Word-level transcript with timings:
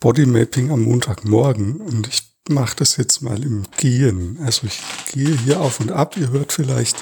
Bodymapping 0.00 0.70
am 0.70 0.82
Montagmorgen 0.82 1.80
und 1.80 2.06
ich 2.06 2.22
mache 2.48 2.76
das 2.76 2.96
jetzt 2.96 3.20
mal 3.22 3.42
im 3.42 3.64
Gehen. 3.76 4.38
Also 4.42 4.66
ich 4.66 4.80
gehe 5.12 5.36
hier 5.36 5.60
auf 5.60 5.80
und 5.80 5.92
ab. 5.92 6.16
Ihr 6.16 6.30
hört 6.30 6.52
vielleicht 6.52 6.96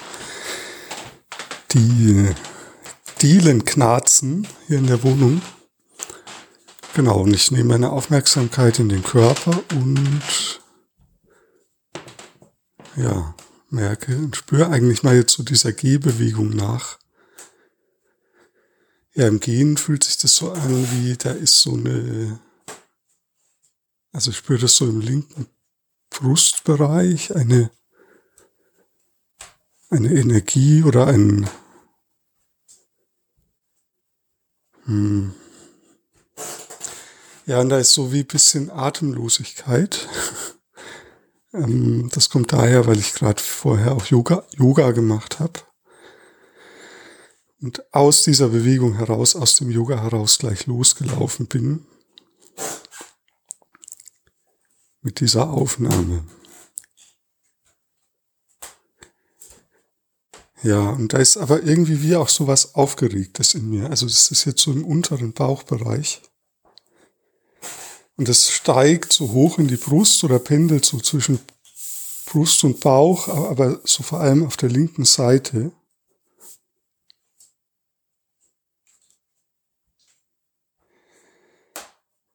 die 1.72 2.30
Dielen 3.22 3.64
knarzen 3.64 4.46
hier 4.66 4.78
in 4.78 4.86
der 4.86 5.02
Wohnung. 5.02 5.40
Genau, 6.94 7.20
und 7.20 7.34
ich 7.34 7.50
nehme 7.50 7.70
meine 7.70 7.90
Aufmerksamkeit 7.90 8.78
in 8.78 8.88
den 8.88 9.02
Körper 9.02 9.62
und 9.74 10.60
ja, 12.96 13.34
merke 13.68 14.16
und 14.16 14.36
spüre 14.36 14.70
eigentlich 14.70 15.02
mal 15.02 15.14
jetzt 15.14 15.34
so 15.34 15.42
dieser 15.42 15.72
Gehbewegung 15.72 16.50
nach. 16.50 16.98
Ja, 19.14 19.28
im 19.28 19.40
Gehen 19.40 19.76
fühlt 19.76 20.04
sich 20.04 20.18
das 20.18 20.36
so 20.36 20.52
an, 20.52 20.88
wie 20.92 21.16
da 21.16 21.32
ist 21.32 21.60
so 21.60 21.74
eine, 21.74 22.38
also 24.16 24.30
ich 24.30 24.38
spüre 24.38 24.58
das 24.58 24.76
so 24.76 24.86
im 24.86 25.02
linken 25.02 25.46
Brustbereich, 26.08 27.36
eine, 27.36 27.70
eine 29.90 30.10
Energie 30.10 30.82
oder 30.82 31.06
ein, 31.06 31.46
hm, 34.86 35.34
ja, 37.44 37.60
und 37.60 37.68
da 37.68 37.78
ist 37.78 37.92
so 37.92 38.12
wie 38.12 38.24
bisschen 38.24 38.70
Atemlosigkeit. 38.70 40.08
Ähm, 41.52 42.10
das 42.12 42.28
kommt 42.28 42.52
daher, 42.52 42.86
weil 42.86 42.98
ich 42.98 43.14
gerade 43.14 43.40
vorher 43.40 43.92
auch 43.92 44.04
Yoga, 44.06 44.44
Yoga 44.58 44.90
gemacht 44.90 45.38
habe. 45.38 45.60
Und 47.62 47.82
aus 47.94 48.24
dieser 48.24 48.48
Bewegung 48.48 48.96
heraus, 48.96 49.34
aus 49.34 49.54
dem 49.54 49.70
Yoga 49.70 50.02
heraus 50.02 50.36
gleich 50.36 50.66
losgelaufen 50.66 51.46
bin. 51.46 51.86
Mit 55.06 55.20
dieser 55.20 55.50
Aufnahme. 55.50 56.24
Ja, 60.64 60.80
und 60.90 61.12
da 61.12 61.18
ist 61.18 61.36
aber 61.36 61.62
irgendwie 61.62 62.02
wie 62.02 62.16
auch 62.16 62.28
so 62.28 62.48
was 62.48 62.74
Aufgeregtes 62.74 63.54
in 63.54 63.70
mir. 63.70 63.88
Also 63.88 64.06
das 64.06 64.32
ist 64.32 64.46
jetzt 64.46 64.62
so 64.62 64.72
im 64.72 64.84
unteren 64.84 65.32
Bauchbereich. 65.32 66.22
Und 68.16 68.28
es 68.28 68.50
steigt 68.50 69.12
so 69.12 69.30
hoch 69.30 69.60
in 69.60 69.68
die 69.68 69.76
Brust 69.76 70.24
oder 70.24 70.40
pendelt 70.40 70.84
so 70.84 70.98
zwischen 70.98 71.38
Brust 72.24 72.64
und 72.64 72.80
Bauch, 72.80 73.28
aber 73.28 73.80
so 73.84 74.02
vor 74.02 74.18
allem 74.18 74.44
auf 74.44 74.56
der 74.56 74.70
linken 74.70 75.04
Seite. 75.04 75.70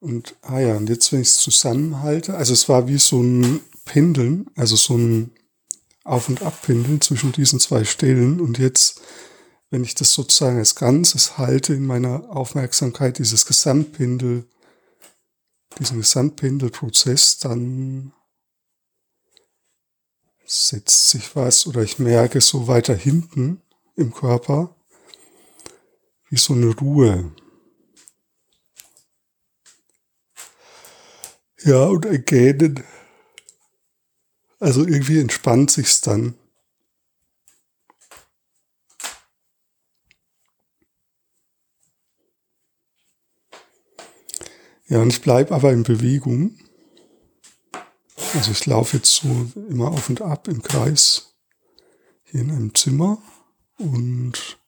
Und, 0.02 0.34
ah 0.42 0.58
ja, 0.58 0.76
und 0.76 0.88
jetzt, 0.88 1.12
wenn 1.12 1.20
ich 1.20 1.28
es 1.28 1.36
zusammenhalte, 1.36 2.34
also 2.34 2.52
es 2.52 2.68
war 2.68 2.88
wie 2.88 2.98
so 2.98 3.22
ein 3.22 3.60
Pendeln, 3.84 4.50
also 4.56 4.74
so 4.74 4.96
ein 4.96 5.30
Auf- 6.02 6.28
und 6.28 6.42
Abpendeln 6.42 7.00
zwischen 7.00 7.30
diesen 7.30 7.60
zwei 7.60 7.84
Stellen. 7.84 8.40
Und 8.40 8.58
jetzt, 8.58 9.00
wenn 9.70 9.84
ich 9.84 9.94
das 9.94 10.12
sozusagen 10.12 10.58
als 10.58 10.74
Ganzes 10.74 11.38
halte 11.38 11.74
in 11.74 11.86
meiner 11.86 12.34
Aufmerksamkeit, 12.34 13.20
dieses 13.20 13.46
Gesamtpendel, 13.46 14.44
diesen 15.78 15.98
Gesamtpendelprozess, 15.98 17.38
dann 17.38 18.12
setzt 20.44 21.10
sich 21.10 21.36
was 21.36 21.68
oder 21.68 21.82
ich 21.82 22.00
merke 22.00 22.40
so 22.40 22.66
weiter 22.66 22.96
hinten 22.96 23.62
im 23.94 24.12
Körper 24.12 24.74
wie 26.28 26.38
so 26.38 26.54
eine 26.54 26.74
Ruhe. 26.74 27.32
Ja, 31.64 31.84
und 31.84 32.06
ein 32.06 32.24
Gähnen. 32.24 32.82
Also 34.58 34.84
irgendwie 34.84 35.20
entspannt 35.20 35.70
sich's 35.70 36.00
dann. 36.00 36.34
Ja, 44.88 45.00
und 45.00 45.12
ich 45.12 45.22
bleibe 45.22 45.54
aber 45.54 45.72
in 45.72 45.84
Bewegung. 45.84 46.58
Also 48.34 48.50
ich 48.50 48.66
laufe 48.66 48.96
jetzt 48.96 49.14
so 49.14 49.28
immer 49.68 49.90
auf 49.90 50.08
und 50.08 50.20
ab 50.20 50.48
im 50.48 50.62
Kreis 50.62 51.34
hier 52.24 52.40
in 52.40 52.50
einem 52.50 52.74
Zimmer 52.74 53.22
und 53.78 54.58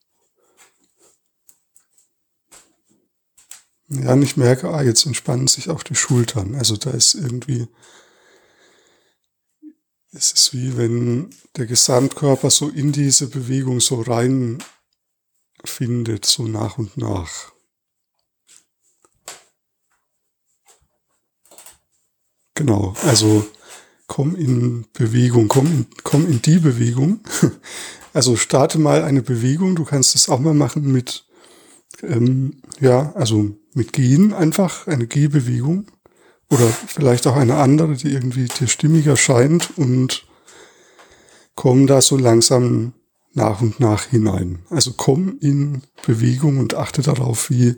ja, 3.88 4.12
und 4.12 4.22
ich 4.22 4.36
merke, 4.36 4.70
ah, 4.70 4.82
jetzt 4.82 5.04
entspannen 5.06 5.46
sich 5.46 5.68
auch 5.68 5.82
die 5.82 5.94
Schultern. 5.94 6.54
Also 6.54 6.76
da 6.76 6.90
ist 6.90 7.14
irgendwie, 7.14 7.68
es 10.12 10.32
ist 10.32 10.54
wie 10.54 10.76
wenn 10.76 11.30
der 11.56 11.66
Gesamtkörper 11.66 12.50
so 12.50 12.68
in 12.68 12.92
diese 12.92 13.28
Bewegung 13.28 13.80
so 13.80 14.00
rein 14.00 14.62
findet, 15.64 16.24
so 16.24 16.44
nach 16.46 16.78
und 16.78 16.96
nach. 16.96 17.52
Genau, 22.54 22.94
also 23.02 23.44
komm 24.06 24.36
in 24.36 24.86
Bewegung, 24.92 25.48
komm 25.48 25.66
in, 25.66 25.86
komm 26.04 26.26
in 26.26 26.40
die 26.42 26.58
Bewegung. 26.58 27.20
Also 28.14 28.36
starte 28.36 28.78
mal 28.78 29.02
eine 29.02 29.22
Bewegung. 29.22 29.74
Du 29.74 29.84
kannst 29.84 30.14
das 30.14 30.28
auch 30.28 30.38
mal 30.38 30.54
machen 30.54 30.92
mit, 30.92 31.26
ähm, 32.04 32.62
ja, 32.78 33.12
also 33.16 33.56
mit 33.74 33.92
Gehen 33.92 34.32
einfach, 34.32 34.86
eine 34.86 35.06
Gehbewegung. 35.06 35.86
Oder 36.50 36.66
vielleicht 36.66 37.26
auch 37.26 37.36
eine 37.36 37.56
andere, 37.56 37.94
die 37.94 38.12
irgendwie 38.12 38.46
dir 38.46 38.68
stimmiger 38.68 39.16
scheint 39.16 39.76
und 39.76 40.26
komm 41.54 41.86
da 41.86 42.00
so 42.00 42.16
langsam 42.16 42.92
nach 43.32 43.60
und 43.60 43.80
nach 43.80 44.04
hinein. 44.04 44.60
Also 44.70 44.92
komm 44.96 45.38
in 45.40 45.82
Bewegung 46.06 46.58
und 46.58 46.74
achte 46.74 47.02
darauf, 47.02 47.50
wie 47.50 47.76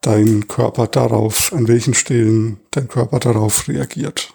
dein 0.00 0.48
Körper 0.48 0.86
darauf, 0.86 1.52
an 1.52 1.68
welchen 1.68 1.94
Stellen 1.94 2.58
dein 2.72 2.88
Körper 2.88 3.20
darauf 3.20 3.68
reagiert. 3.68 4.33